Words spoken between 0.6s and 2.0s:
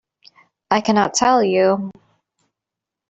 I cannot tell you.